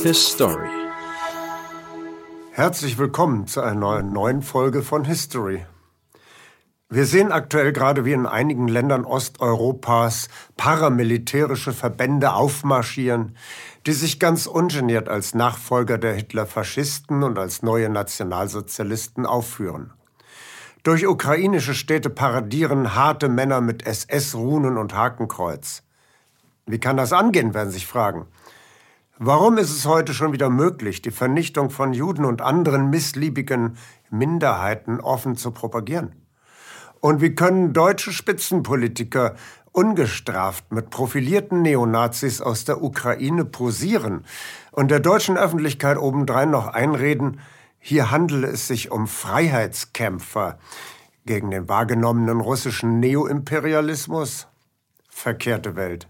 [0.00, 0.68] His Story.
[2.52, 5.66] Herzlich willkommen zu einer neuen Folge von History.
[6.88, 13.36] Wir sehen aktuell gerade wie in einigen Ländern Osteuropas paramilitärische Verbände aufmarschieren,
[13.86, 19.92] die sich ganz ungeniert als Nachfolger der Hitler-Faschisten und als neue Nationalsozialisten aufführen.
[20.84, 25.82] Durch ukrainische Städte paradieren harte Männer mit SS-Runen und Hakenkreuz.
[26.66, 28.26] Wie kann das angehen, werden sich fragen.
[29.20, 33.76] Warum ist es heute schon wieder möglich, die Vernichtung von Juden und anderen missliebigen
[34.10, 36.12] Minderheiten offen zu propagieren?
[37.00, 39.34] Und wie können deutsche Spitzenpolitiker
[39.72, 44.24] ungestraft mit profilierten Neonazis aus der Ukraine posieren
[44.70, 47.40] und der deutschen Öffentlichkeit obendrein noch einreden,
[47.80, 50.60] hier handele es sich um Freiheitskämpfer
[51.26, 54.46] gegen den wahrgenommenen russischen Neoimperialismus?
[55.08, 56.08] Verkehrte Welt.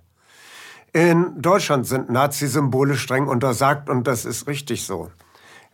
[0.99, 5.13] In Deutschland sind Nazi-Symbole streng untersagt und das ist richtig so.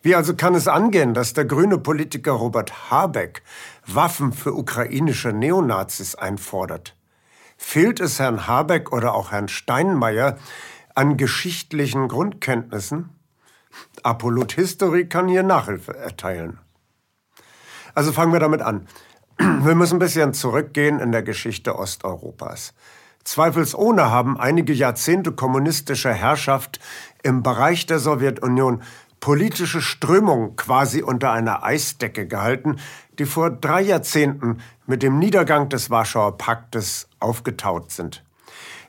[0.02, 3.42] Wie also kann es angehen, dass der grüne Politiker Robert Habeck
[3.86, 6.94] Waffen für ukrainische Neonazis einfordert?
[7.56, 10.36] Fehlt es Herrn Habeck oder auch Herrn Steinmeier
[10.94, 13.08] an geschichtlichen Grundkenntnissen?
[14.02, 16.58] Apollut History kann hier Nachhilfe erteilen.
[17.94, 18.86] Also fangen wir damit an.
[19.38, 22.74] Wir müssen ein bisschen zurückgehen in der Geschichte Osteuropas.
[23.24, 26.78] Zweifelsohne haben einige Jahrzehnte kommunistischer Herrschaft
[27.22, 28.82] im Bereich der Sowjetunion
[29.18, 32.76] politische Strömungen quasi unter einer Eisdecke gehalten,
[33.18, 38.22] die vor drei Jahrzehnten mit dem Niedergang des Warschauer Paktes aufgetaut sind.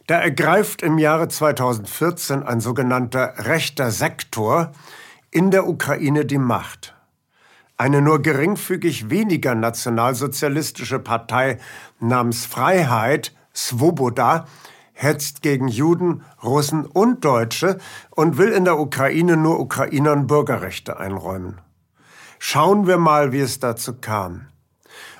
[0.08, 4.74] Da ergreift im Jahre 2014 ein sogenannter rechter Sektor
[5.32, 6.94] in der Ukraine die Macht.
[7.78, 11.60] Eine nur geringfügig weniger nationalsozialistische Partei
[12.00, 14.46] namens Freiheit, Svoboda,
[14.94, 17.80] hetzt gegen Juden, Russen und Deutsche
[18.12, 21.60] und will in der Ukraine nur Ukrainern Bürgerrechte einräumen.
[22.40, 24.48] Schauen wir mal, wie es dazu kam.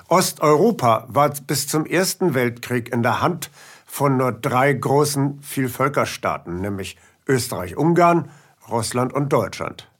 [0.08, 3.50] Osteuropa war bis zum Ersten Weltkrieg in der Hand
[3.84, 6.96] von nur drei großen Vielvölkerstaaten, nämlich
[7.26, 8.30] Österreich-Ungarn,
[8.70, 9.90] Russland und Deutschland.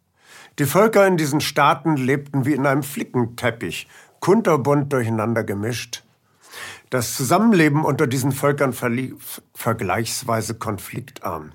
[0.59, 3.89] Die Völker in diesen Staaten lebten wie in einem Flickenteppich,
[4.21, 6.05] kunterbunt durcheinander gemischt.
[6.91, 11.53] Das Zusammenleben unter diesen Völkern verlief vergleichsweise konfliktarm.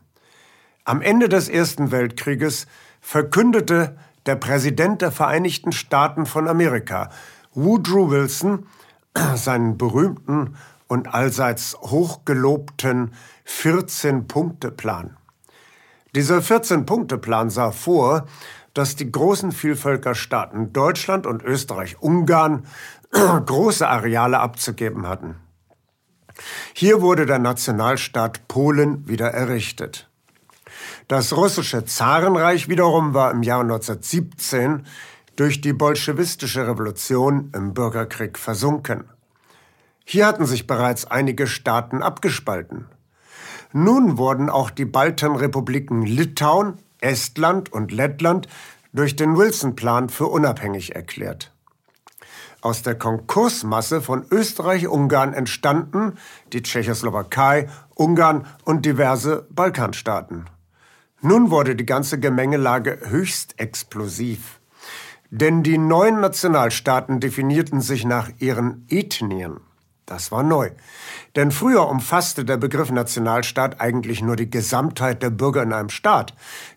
[0.83, 2.67] Am Ende des Ersten Weltkrieges
[2.99, 7.09] verkündete der Präsident der Vereinigten Staaten von Amerika,
[7.53, 8.67] Woodrow Wilson,
[9.35, 10.55] seinen berühmten
[10.87, 13.13] und allseits hochgelobten
[13.47, 15.15] 14-Punkte-Plan.
[16.13, 18.27] Dieser 14-Punkte-Plan sah vor,
[18.73, 22.65] dass die großen Vielvölkerstaaten Deutschland und Österreich-Ungarn
[23.45, 25.35] große Areale abzugeben hatten.
[26.73, 30.09] Hier wurde der Nationalstaat Polen wieder errichtet.
[31.07, 34.85] Das russische Zarenreich wiederum war im Jahr 1917
[35.35, 39.05] durch die bolschewistische Revolution im Bürgerkrieg versunken.
[40.05, 42.87] Hier hatten sich bereits einige Staaten abgespalten.
[43.73, 48.47] Nun wurden auch die Baltenrepubliken Litauen, Estland und Lettland
[48.93, 51.51] durch den Wilson-Plan für unabhängig erklärt.
[52.61, 56.17] Aus der Konkursmasse von Österreich-Ungarn entstanden
[56.53, 60.45] die Tschechoslowakei, Ungarn und diverse Balkanstaaten.
[61.21, 64.59] Nun wurde die ganze Gemengelage höchst explosiv.
[65.31, 69.61] Denn die neuen Nationalstaaten definierten sich nach ihren Ethnien.
[70.05, 70.71] Das war neu.
[71.35, 76.35] Denn früher umfasste der Begriff Nationalstaat eigentlich nur die Gesamtheit der Bürger in einem Staat,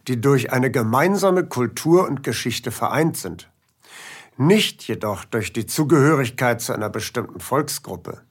[0.08, 3.50] die durch eine gemeinsame Kultur und Geschichte vereint sind.
[4.36, 8.22] Nicht jedoch durch die Zugehörigkeit zu einer bestimmten Volksgruppe.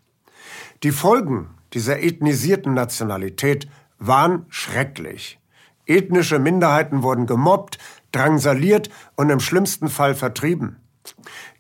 [0.84, 3.68] Die Folgen dieser ethnisierten Nationalität
[4.00, 5.40] waren schrecklich.
[5.86, 7.78] Ethnische Minderheiten wurden gemobbt,
[8.12, 10.78] drangsaliert und im schlimmsten Fall vertrieben.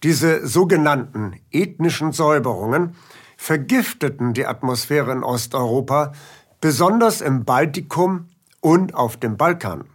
[0.03, 2.95] Diese sogenannten ethnischen Säuberungen
[3.37, 6.13] vergifteten die Atmosphäre in Osteuropa,
[6.61, 8.29] besonders im Baltikum
[8.61, 9.85] und auf dem Balkan.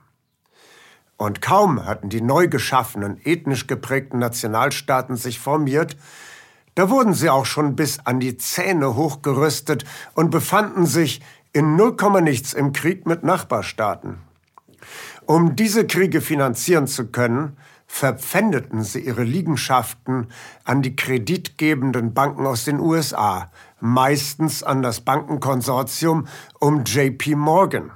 [1.19, 5.97] Und kaum hatten die neu geschaffenen, ethnisch geprägten Nationalstaaten sich formiert,
[6.77, 9.85] da wurden sie auch schon bis an die Zähne hochgerüstet
[10.15, 11.21] und befanden sich
[11.53, 14.19] in null nichts im Krieg mit Nachbarstaaten.
[15.27, 17.57] Um diese Kriege finanzieren zu können,
[17.89, 20.29] verpfändeten sie ihre Liegenschaften
[20.65, 23.51] an die kreditgebenden Banken aus den USA,
[23.81, 26.29] meistens an das Bankenkonsortium
[26.61, 27.91] um JP Morgan.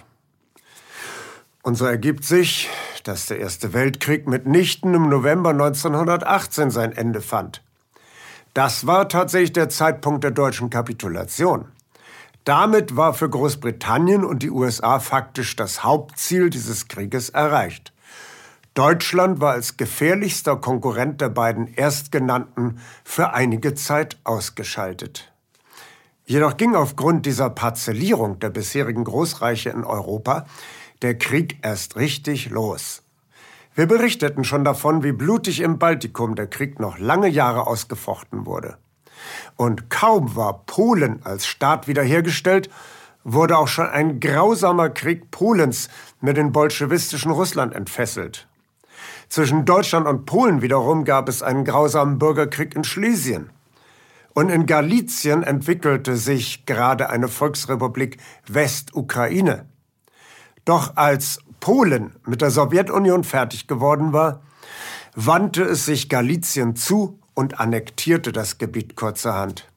[1.63, 2.69] Und so ergibt sich,
[3.05, 7.63] dass der Erste Weltkrieg mitnichten im November 1918 sein Ende fand.
[8.53, 11.67] Das war tatsächlich der Zeitpunkt der deutschen Kapitulation.
[12.45, 17.93] Damit war für Großbritannien und die USA faktisch das Hauptziel dieses Krieges erreicht.
[18.75, 25.33] Deutschland war als gefährlichster Konkurrent der beiden Erstgenannten für einige Zeit ausgeschaltet.
[26.25, 30.47] Jedoch ging aufgrund dieser Parzellierung der bisherigen Großreiche in Europa
[31.03, 33.03] der Krieg erst richtig los.
[33.75, 38.77] Wir berichteten schon davon, wie blutig im Baltikum der Krieg noch lange Jahre ausgefochten wurde.
[39.57, 42.69] Und kaum war Polen als Staat wiederhergestellt,
[43.25, 45.89] wurde auch schon ein grausamer Krieg Polens
[46.21, 48.49] mit dem bolschewistischen Russland entfesselt.
[49.29, 53.51] Zwischen Deutschland und Polen wiederum gab es einen grausamen Bürgerkrieg in Schlesien.
[54.35, 59.67] Und in Galizien entwickelte sich gerade eine Volksrepublik Westukraine.
[60.65, 64.43] Doch als Polen mit der Sowjetunion fertig geworden war,
[65.15, 69.69] wandte es sich Galizien zu und annektierte das Gebiet kurzerhand.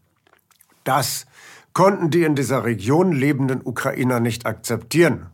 [0.84, 1.26] Das
[1.74, 5.28] konnten die in dieser Region lebenden Ukrainer nicht akzeptieren.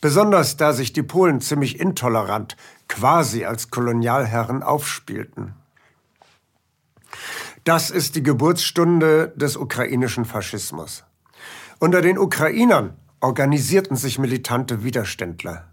[0.00, 2.56] Besonders da sich die Polen ziemlich intolerant,
[2.88, 5.54] quasi als Kolonialherren aufspielten.
[7.64, 11.04] Das ist die Geburtsstunde des ukrainischen Faschismus.
[11.78, 15.64] Unter den Ukrainern organisierten sich militante Widerständler.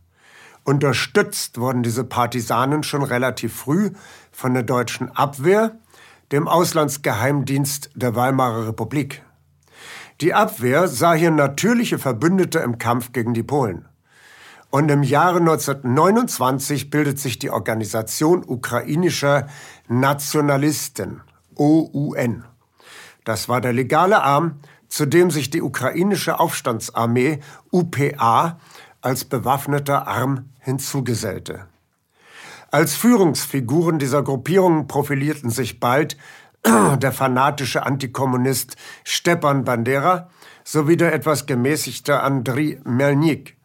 [0.63, 3.91] Unterstützt wurden diese Partisanen schon relativ früh
[4.31, 5.77] von der deutschen Abwehr,
[6.31, 9.23] dem Auslandsgeheimdienst der Weimarer Republik.
[10.21, 13.85] Die Abwehr sah hier natürliche Verbündete im Kampf gegen die Polen.
[14.69, 19.47] Und im Jahre 1929 bildet sich die Organisation ukrainischer
[19.87, 21.21] Nationalisten,
[21.55, 22.45] OUN.
[23.23, 24.59] Das war der legale Arm,
[24.93, 27.39] zu dem sich die ukrainische Aufstandsarmee
[27.71, 28.59] UPA
[29.01, 31.65] als bewaffneter Arm hinzugesellte.
[32.69, 36.15] Als Führungsfiguren dieser Gruppierungen profilierten sich bald
[36.63, 40.29] der fanatische Antikommunist Stepan Bandera
[40.63, 43.57] sowie der etwas gemäßigte Andriy Melnik.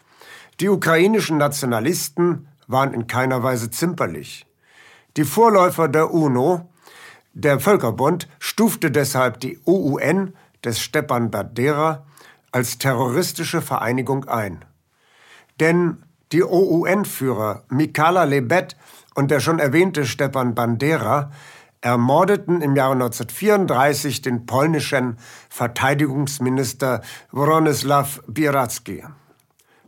[0.61, 4.47] Die ukrainischen Nationalisten waren in keiner Weise zimperlich.
[5.19, 6.71] Die Vorläufer der UNO,
[7.35, 10.33] der Völkerbund, stufte deshalb die OUN
[10.65, 12.07] des Stepan Bandera
[12.53, 14.65] als terroristische Vereinigung ein.
[15.61, 18.77] Denn die OUN-Führer Mikala Lebet
[19.15, 21.31] und der schon erwähnte Stepan Bandera
[21.81, 25.19] ermordeten im Jahre 1934 den polnischen
[25.49, 27.03] Verteidigungsminister
[27.33, 29.05] Wronysław Bieracki.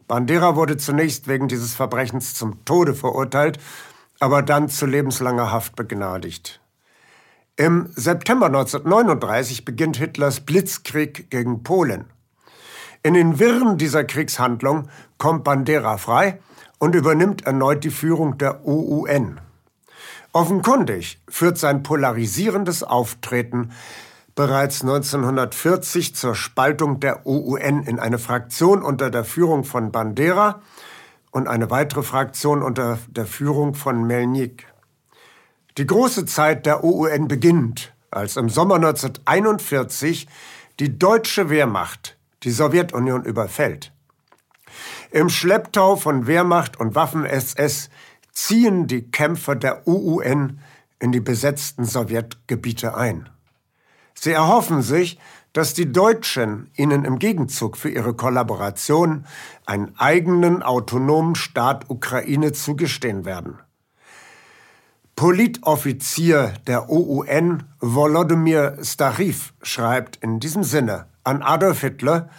[0.07, 3.59] Bandera wurde zunächst wegen dieses Verbrechens zum Tode verurteilt,
[4.19, 6.61] aber dann zu lebenslanger Haft begnadigt.
[7.57, 12.07] Im September 1939 beginnt Hitlers Blitzkrieg gegen Polen.
[13.03, 14.89] In den Wirren dieser Kriegshandlung
[15.19, 16.41] kommt Bandera frei
[16.79, 19.41] und übernimmt erneut die Führung der OUN.
[20.33, 23.73] Offenkundig führt sein polarisierendes Auftreten
[24.35, 30.63] bereits 1940 zur Spaltung der OUN in eine Fraktion unter der Führung von Bandera
[31.31, 34.70] und eine weitere Fraktion unter der Führung von Melnik.
[35.79, 40.27] Die große Zeit der OUN beginnt, als im Sommer 1941
[40.81, 43.93] die deutsche Wehrmacht die Sowjetunion überfällt.
[45.11, 47.91] Im Schlepptau von Wehrmacht und Waffen-SS
[48.33, 50.61] ziehen die Kämpfer der UUN
[50.99, 53.29] in die besetzten Sowjetgebiete ein.
[54.15, 55.19] Sie erhoffen sich,
[55.53, 59.27] dass die Deutschen ihnen im Gegenzug für ihre Kollaboration
[59.67, 63.59] einen eigenen autonomen Staat Ukraine zugestehen werden.
[65.21, 72.31] Politoffizier der OUN Volodymyr Stariv schreibt in diesem Sinne an Adolf Hitler,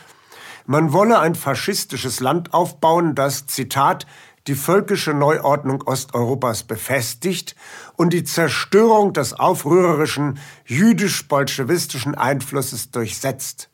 [0.65, 4.07] man wolle ein faschistisches Land aufbauen, das, Zitat,
[4.47, 7.55] die völkische Neuordnung Osteuropas befestigt
[7.97, 13.69] und die Zerstörung des aufrührerischen jüdisch-bolschewistischen Einflusses durchsetzt.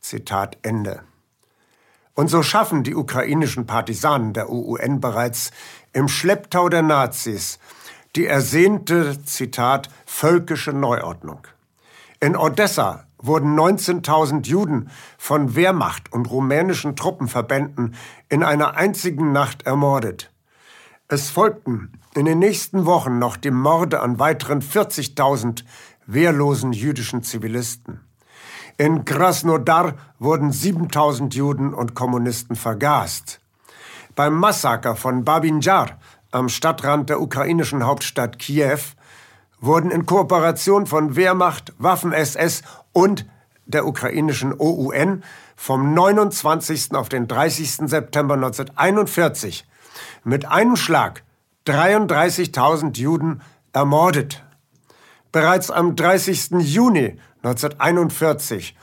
[0.00, 1.02] Zitat Ende.
[2.14, 5.50] Und so schaffen die ukrainischen Partisanen der UUN bereits
[5.92, 7.58] im Schlepptau der Nazis
[8.16, 11.46] die ersehnte, Zitat, völkische Neuordnung.
[12.20, 17.94] In Odessa wurden 19.000 Juden von Wehrmacht und rumänischen Truppenverbänden
[18.28, 20.30] in einer einzigen Nacht ermordet.
[21.08, 25.64] Es folgten in den nächsten Wochen noch die Morde an weiteren 40.000
[26.06, 28.00] wehrlosen jüdischen Zivilisten.
[28.78, 33.40] In Krasnodar wurden 7000 Juden und Kommunisten vergast.
[34.14, 35.98] Beim Massaker von Babinjar
[36.30, 38.80] am Stadtrand der ukrainischen Hauptstadt Kiew
[39.60, 43.26] wurden in Kooperation von Wehrmacht, Waffen-SS und
[43.64, 45.24] der ukrainischen OUN
[45.56, 46.94] vom 29.
[46.94, 47.88] auf den 30.
[47.88, 49.66] September 1941
[50.24, 51.22] mit einem Schlag
[51.66, 53.40] 33.000 Juden
[53.72, 54.42] ermordet.
[55.32, 56.50] Bereits am 30.
[56.60, 58.76] Juni 1941,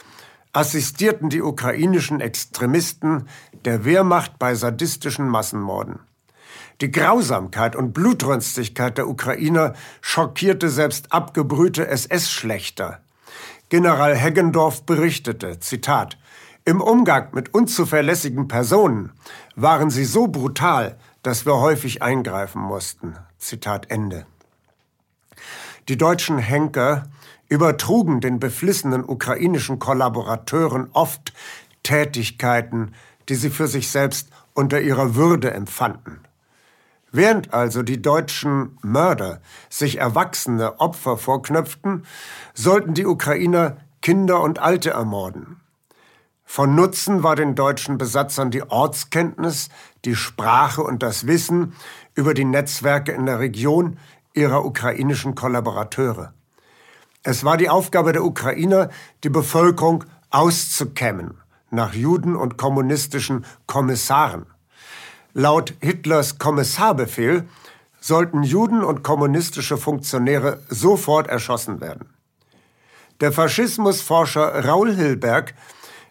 [0.53, 3.27] assistierten die ukrainischen Extremisten
[3.65, 6.00] der Wehrmacht bei sadistischen Massenmorden.
[6.84, 9.72] Die Grausamkeit und Blutrünstigkeit der Ukrainer
[10.02, 13.00] schockierte selbst abgebrühte SS-Schlechter.
[13.70, 16.18] General Heggendorf berichtete, Zitat,
[16.66, 19.13] im Umgang mit unzuverlässigen Personen
[19.56, 23.16] waren sie so brutal, dass wir häufig eingreifen mussten.
[23.38, 24.25] Zitat Ende.
[25.88, 27.06] Die deutschen Henker
[27.48, 31.32] übertrugen den beflissenen ukrainischen Kollaborateuren oft
[31.84, 32.94] Tätigkeiten,
[33.30, 36.20] die sie für sich selbst unter ihrer Würde empfanden.
[37.15, 39.39] Während also die deutschen Mörder
[39.70, 42.08] sich erwachsene Opfer vorknöpften,
[42.55, 45.62] sollten die Ukrainer Kinder und Alte ermorden.
[46.43, 49.70] Von Nutzen war den deutschen Besatzern die Ortskenntnis,
[50.05, 51.74] die Sprache und das Wissen
[52.15, 54.00] über die Netzwerke in der Region
[54.34, 56.34] ihrer ukrainischen Kollaborateure.
[57.22, 58.89] Es war die Aufgabe der Ukrainer,
[59.24, 61.38] die Bevölkerung auszukämmen
[61.70, 64.48] nach Juden und kommunistischen Kommissaren.
[65.36, 67.48] Laut Hitlers Kommissarbefehl
[68.00, 72.13] sollten Juden und kommunistische Funktionäre sofort erschossen werden.
[73.20, 75.56] Der Faschismusforscher Raul Hilberg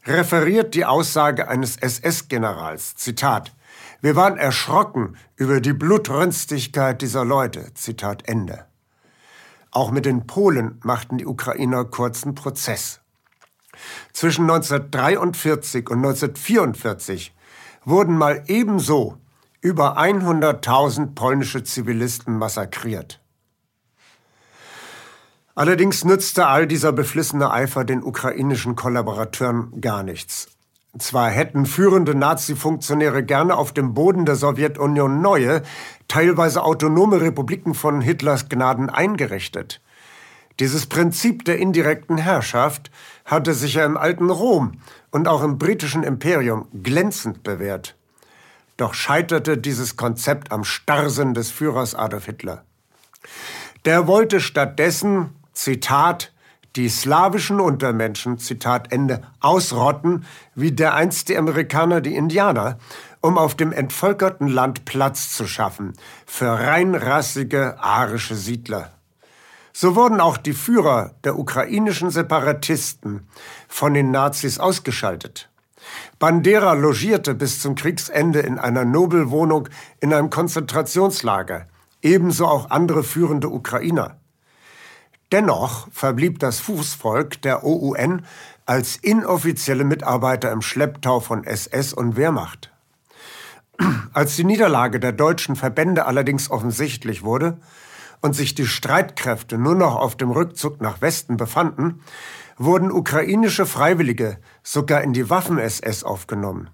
[0.07, 3.53] referiert die Aussage eines SS-Generals, Zitat,
[4.01, 8.67] wir waren erschrocken über die Blutrünstigkeit dieser Leute, Zitat Ende.
[9.71, 13.01] Auch mit den Polen machten die Ukrainer kurzen Prozess.
[14.13, 17.33] Zwischen 1943 und 1944
[17.85, 19.17] wurden mal ebenso
[19.61, 23.21] über 100.000 polnische Zivilisten massakriert.
[25.55, 30.49] Allerdings nützte all dieser beflissene Eifer den ukrainischen Kollaborateuren gar nichts.
[30.99, 35.63] Zwar hätten führende Nazi-Funktionäre gerne auf dem Boden der Sowjetunion neue,
[36.09, 39.81] teilweise autonome Republiken von Hitlers Gnaden eingerichtet.
[40.61, 42.91] Dieses Prinzip der indirekten Herrschaft
[43.25, 44.81] hatte sich ja im alten Rom
[45.11, 47.97] und auch im britischen Imperium glänzend bewährt.
[48.77, 52.65] Doch scheiterte dieses Konzept am Starrsinn des Führers Adolf Hitler.
[53.85, 56.33] Der wollte stattdessen Zitat,
[56.77, 62.79] die slawischen Untermenschen, Zitat Ende, ausrotten, wie dereinst die Amerikaner die Indianer,
[63.21, 65.93] um auf dem entvölkerten Land Platz zu schaffen
[66.27, 68.91] für reinrassige arische Siedler.
[69.73, 73.27] So wurden auch die Führer der ukrainischen Separatisten
[73.69, 75.49] von den Nazis ausgeschaltet.
[76.19, 79.69] Bandera logierte bis zum Kriegsende in einer Nobelwohnung
[80.01, 81.67] in einem Konzentrationslager,
[82.03, 84.19] ebenso auch andere führende Ukrainer.
[85.33, 88.27] Dennoch verblieb das Fußvolk der OUN
[88.67, 92.71] als inoffizielle Mitarbeiter im Schlepptau von SS und Wehrmacht.
[94.13, 97.59] Als die Niederlage der deutschen Verbände allerdings offensichtlich wurde
[98.23, 102.01] und sich die Streitkräfte nur noch auf dem Rückzug nach Westen befanden,
[102.57, 106.71] wurden ukrainische Freiwillige sogar in die Waffen-SS aufgenommen.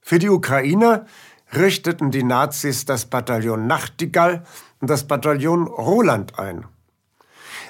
[0.00, 1.06] Für die Ukrainer
[1.54, 4.44] richteten die Nazis das Bataillon Nachtigall
[4.80, 6.66] und das Bataillon Roland ein.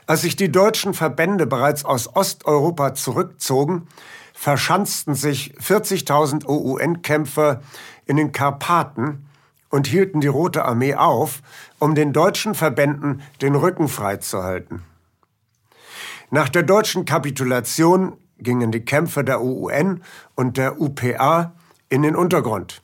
[0.06, 3.86] Als sich die deutschen Verbände bereits aus Osteuropa zurückzogen,
[4.32, 7.60] verschanzten sich 40.000 OUN-Kämpfer
[8.06, 9.26] in den Karpaten
[9.68, 11.40] und hielten die Rote Armee auf,
[11.82, 14.84] um den deutschen Verbänden den Rücken freizuhalten.
[16.30, 20.00] Nach der deutschen Kapitulation gingen die Kämpfe der OUN
[20.36, 21.54] und der UPA
[21.88, 22.82] in den Untergrund.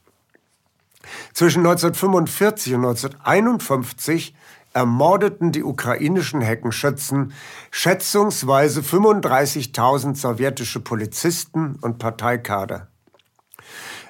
[1.33, 4.35] Zwischen 1945 und 1951
[4.73, 7.33] ermordeten die ukrainischen Heckenschützen
[7.71, 12.88] schätzungsweise 35.000 sowjetische Polizisten und Parteikader.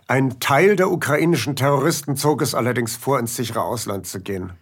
[0.07, 4.55] Ein Teil der ukrainischen Terroristen zog es allerdings vor, ins sichere Ausland zu gehen.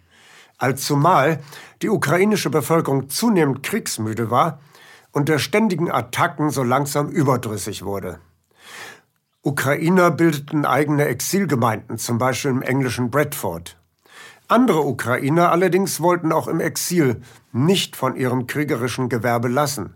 [0.57, 1.39] Allzumal
[1.81, 4.59] die ukrainische Bevölkerung zunehmend kriegsmüde war
[5.11, 8.19] und der ständigen Attacken so langsam überdrüssig wurde.
[9.43, 13.77] Ukrainer bildeten eigene Exilgemeinden, zum Beispiel im englischen Bradford.
[14.47, 17.21] Andere Ukrainer allerdings wollten auch im Exil
[17.51, 19.93] nicht von ihrem kriegerischen Gewerbe lassen.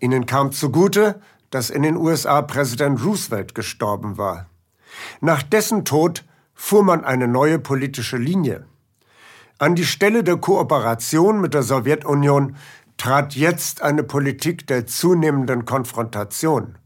[0.00, 4.46] Ihnen kam zugute, dass in den USA Präsident Roosevelt gestorben war.
[5.20, 6.24] Nach dessen Tod
[6.54, 8.66] fuhr man eine neue politische Linie.
[9.60, 12.54] An die Stelle der Kooperation mit der Sowjetunion
[12.96, 16.78] trat jetzt eine Politik der zunehmenden Konfrontation.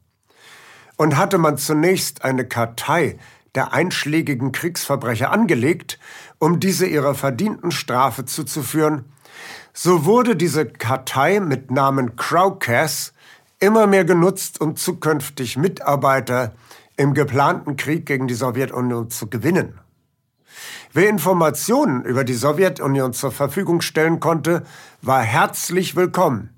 [0.96, 3.18] Und hatte man zunächst eine Kartei
[3.54, 5.98] der einschlägigen Kriegsverbrecher angelegt,
[6.38, 9.04] um diese ihrer verdienten Strafe zuzuführen,
[9.74, 13.12] so wurde diese Kartei mit Namen Crowcass
[13.58, 16.54] immer mehr genutzt, um zukünftig Mitarbeiter
[16.96, 19.78] im geplanten Krieg gegen die Sowjetunion zu gewinnen.
[20.92, 24.64] Wer Informationen über die Sowjetunion zur Verfügung stellen konnte,
[25.00, 26.50] war herzlich willkommen.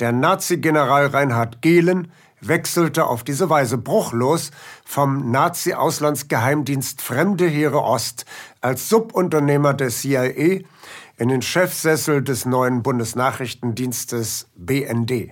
[0.00, 4.50] Der Nazi-General Reinhard Gehlen wechselte auf diese Weise bruchlos
[4.84, 8.26] vom Nazi-Auslandsgeheimdienst Fremde Heere Ost
[8.60, 10.60] als Subunternehmer der CIA
[11.16, 15.30] in den Chefsessel des neuen Bundesnachrichtendienstes BND.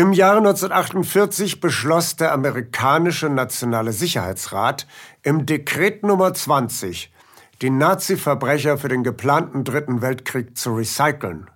[0.00, 4.86] Im Jahre 1948 beschloss der amerikanische Nationale Sicherheitsrat
[5.22, 7.12] im Dekret Nummer 20,
[7.60, 11.50] die Nazi-Verbrecher für den geplanten Dritten Weltkrieg zu recyceln.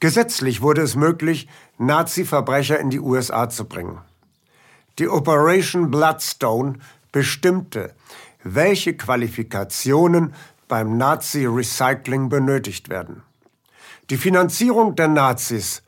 [0.00, 1.46] Gesetzlich wurde es möglich,
[1.78, 4.00] Nazi-Verbrecher in die USA zu bringen.
[4.98, 6.80] Die Operation Bloodstone
[7.12, 7.94] bestimmte,
[8.42, 10.34] welche Qualifikationen
[10.66, 13.22] beim Nazi-Recycling benötigt werden.
[14.10, 15.84] Die Finanzierung der Nazis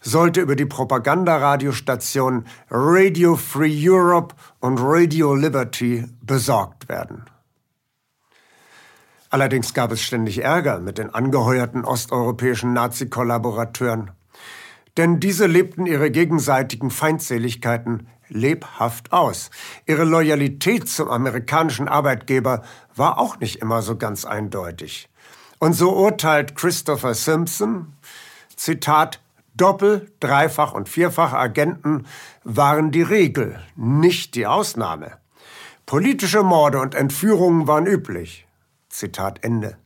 [0.00, 7.24] sollte über die Propagandaradiostationen Radio Free Europe und Radio Liberty besorgt werden.
[9.30, 14.12] Allerdings gab es ständig Ärger mit den angeheuerten osteuropäischen Nazi-Kollaborateuren.
[14.96, 19.50] Denn diese lebten ihre gegenseitigen Feindseligkeiten lebhaft aus.
[19.86, 22.62] Ihre Loyalität zum amerikanischen Arbeitgeber
[22.94, 25.08] war auch nicht immer so ganz eindeutig.
[25.58, 27.92] Und so urteilt Christopher Simpson,
[28.56, 29.20] Zitat,
[29.56, 32.06] Doppel-, Dreifach- und Vierfach-Agenten
[32.44, 35.18] waren die Regel, nicht die Ausnahme.
[35.86, 38.46] Politische Morde und Entführungen waren üblich.
[38.88, 39.76] Zitat Ende.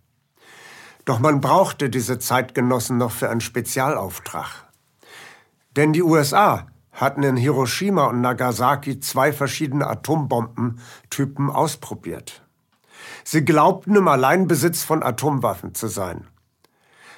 [1.05, 4.69] Doch man brauchte diese Zeitgenossen noch für einen Spezialauftrag.
[5.77, 12.43] Denn die USA hatten in Hiroshima und Nagasaki zwei verschiedene Atombombentypen ausprobiert.
[13.25, 16.27] Sie glaubten im Alleinbesitz von Atomwaffen zu sein.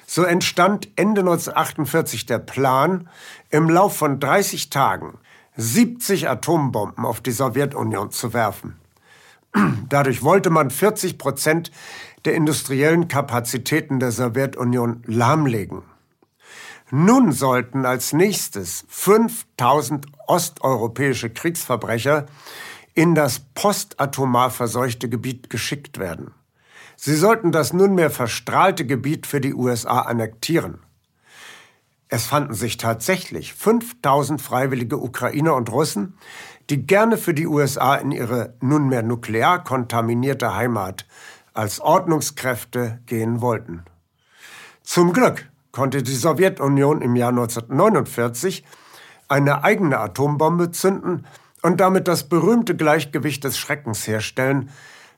[0.05, 3.09] So entstand Ende 1948 der Plan,
[3.49, 5.17] im Lauf von 30 Tagen
[5.55, 8.79] 70 Atombomben auf die Sowjetunion zu werfen.
[9.89, 11.71] Dadurch wollte man 40 Prozent
[12.25, 15.83] der industriellen Kapazitäten der Sowjetunion lahmlegen.
[16.89, 22.27] Nun sollten als nächstes 5000 osteuropäische Kriegsverbrecher
[22.93, 26.33] in das postatomar verseuchte Gebiet geschickt werden.
[26.95, 30.79] Sie sollten das nunmehr verstrahlte Gebiet für die USA annektieren.
[32.07, 36.17] Es fanden sich tatsächlich 5000 freiwillige Ukrainer und Russen,
[36.69, 41.07] die gerne für die USA in ihre nunmehr nuklear kontaminierte Heimat
[41.53, 43.83] als Ordnungskräfte gehen wollten.
[44.83, 48.63] Zum Glück konnte die Sowjetunion im Jahr 1949
[49.27, 51.25] eine eigene Atombombe zünden
[51.61, 54.69] und damit das berühmte Gleichgewicht des Schreckens herstellen,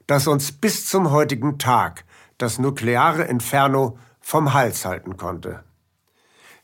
[0.07, 2.05] das uns bis zum heutigen Tag
[2.37, 5.63] das nukleare Inferno vom Hals halten konnte.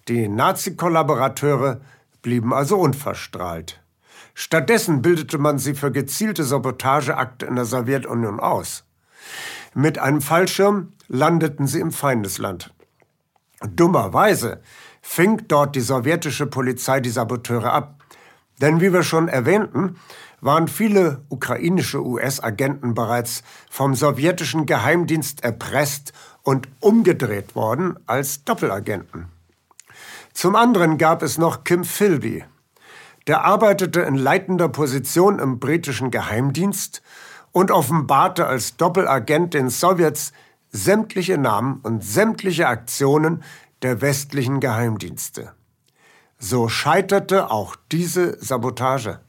[0.08, 1.82] Die Nazi-Kollaborateure
[2.22, 3.82] blieben also unverstrahlt.
[4.34, 8.84] Stattdessen bildete man sie für gezielte Sabotageakte in der Sowjetunion aus.
[9.74, 12.74] Mit einem Fallschirm landeten sie im Feindesland.
[13.62, 14.62] Dummerweise
[15.02, 18.04] fing dort die sowjetische Polizei die Saboteure ab.
[18.60, 19.98] Denn wie wir schon erwähnten,
[20.42, 29.28] waren viele ukrainische US-Agenten bereits vom sowjetischen Geheimdienst erpresst und umgedreht worden als Doppelagenten.
[30.34, 32.44] Zum anderen gab es noch Kim Philby.
[33.28, 37.04] Der arbeitete in leitender Position im britischen Geheimdienst
[37.52, 40.34] und offenbarte als Doppelagent den Sowjets
[40.72, 43.44] sämtliche Namen und sämtliche Aktionen
[43.84, 45.54] der westlichen Geheimdienste.
[46.40, 49.20] So scheiterte auch diese Sabotage.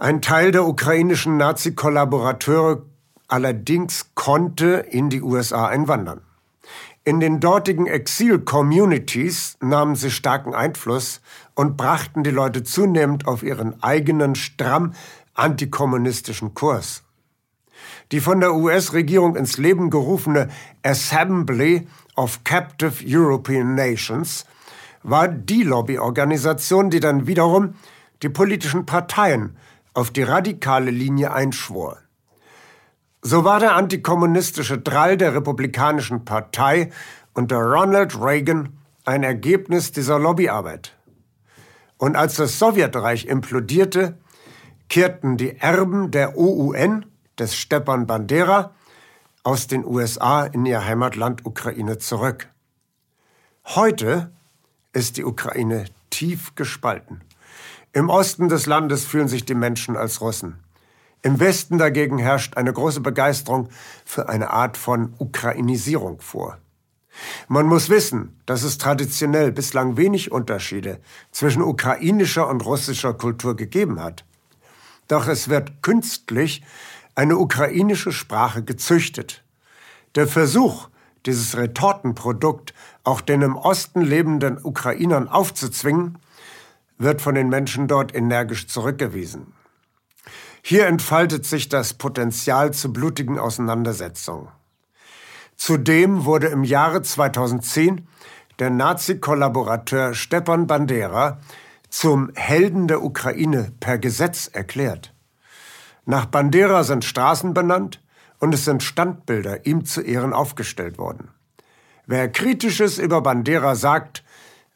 [0.00, 2.82] Ein Teil der ukrainischen Nazi-Kollaborateure
[3.26, 6.20] allerdings konnte in die USA einwandern.
[7.02, 11.20] In den dortigen Exil-Communities nahmen sie starken Einfluss
[11.56, 14.94] und brachten die Leute zunehmend auf ihren eigenen stramm
[15.34, 17.02] antikommunistischen Kurs.
[18.12, 20.46] Die von der US-Regierung ins Leben gerufene
[20.84, 24.46] Assembly of Captive European Nations
[25.02, 27.74] war die Lobbyorganisation, die dann wiederum
[28.22, 29.56] die politischen Parteien
[29.98, 31.98] auf die radikale Linie einschwor.
[33.20, 36.92] So war der antikommunistische Drall der Republikanischen Partei
[37.34, 40.96] unter Ronald Reagan ein Ergebnis dieser Lobbyarbeit.
[41.96, 44.16] Und als das Sowjetreich implodierte,
[44.88, 47.04] kehrten die Erben der OUN,
[47.36, 48.76] des Stepan Bandera,
[49.42, 52.48] aus den USA in ihr Heimatland Ukraine zurück.
[53.64, 54.30] Heute
[54.92, 57.24] ist die Ukraine tief gespalten.
[57.92, 60.58] Im Osten des Landes fühlen sich die Menschen als Russen.
[61.22, 63.70] Im Westen dagegen herrscht eine große Begeisterung
[64.04, 66.58] für eine Art von Ukrainisierung vor.
[67.48, 71.00] Man muss wissen, dass es traditionell bislang wenig Unterschiede
[71.32, 74.24] zwischen ukrainischer und russischer Kultur gegeben hat.
[75.08, 76.62] Doch es wird künstlich
[77.14, 79.42] eine ukrainische Sprache gezüchtet.
[80.14, 80.88] Der Versuch,
[81.26, 86.18] dieses Retortenprodukt auch den im Osten lebenden Ukrainern aufzuzwingen,
[86.98, 89.54] wird von den Menschen dort energisch zurückgewiesen.
[90.62, 94.48] Hier entfaltet sich das Potenzial zu blutigen Auseinandersetzungen.
[95.56, 98.06] Zudem wurde im Jahre 2010
[98.58, 101.38] der Nazi-Kollaborateur Stepan Bandera
[101.88, 105.14] zum Helden der Ukraine per Gesetz erklärt.
[106.04, 108.02] Nach Bandera sind Straßen benannt
[108.40, 111.30] und es sind Standbilder ihm zu Ehren aufgestellt worden.
[112.06, 114.24] Wer Kritisches über Bandera sagt,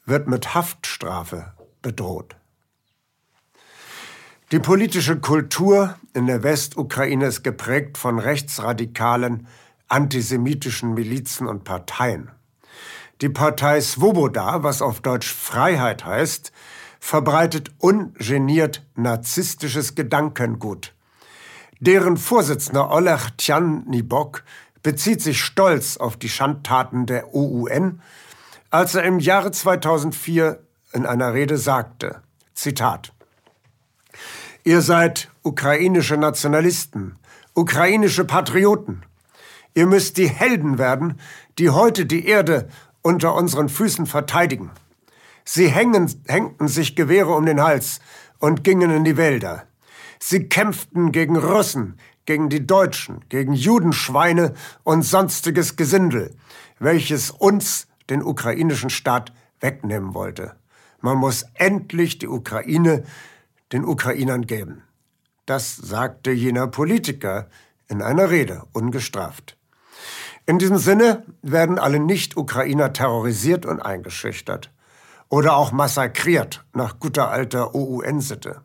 [0.04, 1.52] wird mit Haftstrafe
[1.82, 2.36] bedroht.
[4.52, 9.46] Die politische Kultur in der Westukraine ist geprägt von rechtsradikalen,
[9.88, 12.30] antisemitischen Milizen und Parteien.
[13.20, 16.52] Die Partei Svoboda, was auf Deutsch Freiheit heißt,
[17.00, 20.94] verbreitet ungeniert narzisstisches Gedankengut.
[21.80, 24.44] Deren Vorsitzender Oleg Tjannibok
[24.82, 28.00] bezieht sich stolz auf die Schandtaten der OUN,
[28.70, 30.60] als er im Jahre 2004
[30.92, 32.22] in einer Rede sagte,
[32.54, 33.12] Zitat,
[34.64, 37.16] Ihr seid ukrainische Nationalisten,
[37.54, 39.02] ukrainische Patrioten.
[39.74, 41.18] Ihr müsst die Helden werden,
[41.58, 42.68] die heute die Erde
[43.02, 44.70] unter unseren Füßen verteidigen.
[45.44, 48.00] Sie hängen, hängten sich Gewehre um den Hals
[48.38, 49.64] und gingen in die Wälder.
[50.20, 56.36] Sie kämpften gegen Russen, gegen die Deutschen, gegen Judenschweine und sonstiges Gesindel,
[56.78, 60.54] welches uns, den ukrainischen Staat, wegnehmen wollte.
[61.02, 63.04] Man muss endlich die Ukraine
[63.72, 64.82] den Ukrainern geben.
[65.46, 67.48] Das sagte jener Politiker
[67.88, 69.56] in einer Rede, ungestraft.
[70.46, 74.70] In diesem Sinne werden alle Nicht-Ukrainer terrorisiert und eingeschüchtert
[75.28, 78.62] oder auch massakriert nach guter alter OUN-Sitte.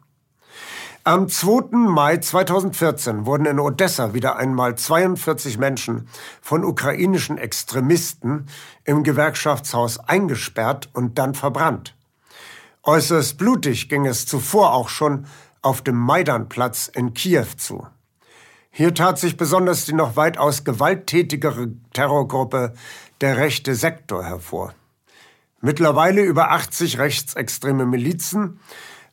[1.04, 1.76] Am 2.
[1.78, 6.10] Mai 2014 wurden in Odessa wieder einmal 42 Menschen
[6.42, 8.48] von ukrainischen Extremisten
[8.84, 11.97] im Gewerkschaftshaus eingesperrt und dann verbrannt.
[12.88, 15.26] Äußerst blutig ging es zuvor auch schon
[15.62, 17.86] auf dem Maidanplatz in Kiew zu.
[18.72, 22.74] Hier tat sich besonders die noch weitaus gewalttätigere Terrorgruppe
[23.20, 24.74] der rechte Sektor hervor.
[25.60, 28.62] Mittlerweile über 80 rechtsextreme Milizen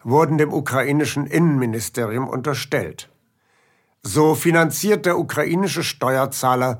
[0.04, 3.10] wurden dem ukrainischen Innenministerium unterstellt.
[4.04, 6.78] So finanziert der ukrainische Steuerzahler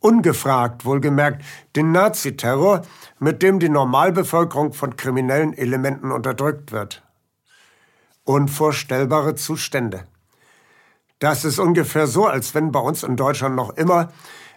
[0.00, 2.82] ungefragt wohlgemerkt den Naziterror,
[3.18, 7.02] mit dem die Normalbevölkerung von kriminellen Elementen unterdrückt wird.
[8.24, 10.04] Unvorstellbare Zustände.
[11.18, 14.12] Das ist ungefähr so, als wenn bei uns in Deutschland noch immer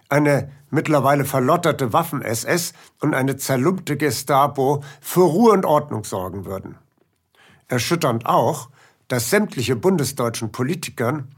[0.10, 6.78] eine mittlerweile verlotterte Waffen-SS und eine zerlumpte Gestapo für Ruhe und Ordnung sorgen würden.
[7.68, 8.70] Erschütternd auch,
[9.08, 11.30] dass sämtliche bundesdeutschen Politikern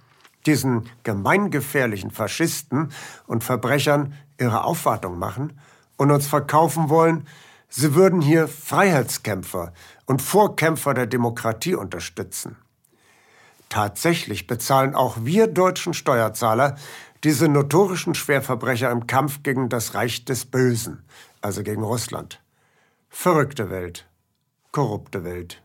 [0.46, 2.92] diesen gemeingefährlichen Faschisten
[3.28, 5.60] und Verbrechern ihre Aufwartung machen
[5.98, 7.28] und uns verkaufen wollen,
[7.70, 9.74] sie würden hier Freiheitskämpfer
[10.06, 12.58] und Vorkämpfer der Demokratie unterstützen.
[13.70, 16.76] Tatsächlich bezahlen auch wir deutschen Steuerzahler
[17.24, 21.04] diese notorischen Schwerverbrecher im Kampf gegen das Reich des Bösen,
[21.40, 22.42] also gegen Russland.
[23.10, 24.08] Verrückte Welt,
[24.72, 25.62] korrupte Welt.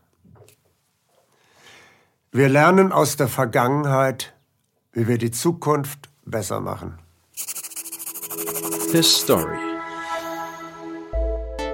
[2.31, 4.33] Wir lernen aus der Vergangenheit,
[4.97, 6.97] wie wir die Zukunft besser machen.
[8.91, 9.55] His Story.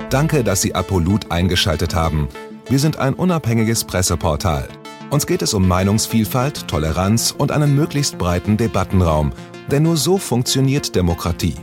[0.09, 2.27] Danke, dass Sie Apolut eingeschaltet haben.
[2.67, 4.67] Wir sind ein unabhängiges Presseportal.
[5.09, 9.31] Uns geht es um Meinungsvielfalt, Toleranz und einen möglichst breiten Debattenraum,
[9.71, 11.55] denn nur so funktioniert Demokratie.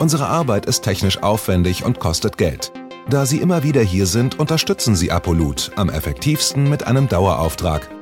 [0.00, 2.72] Unsere Arbeit ist technisch aufwendig und kostet Geld.
[3.08, 7.88] Da Sie immer wieder hier sind, unterstützen Sie Apolut am effektivsten mit einem Dauerauftrag–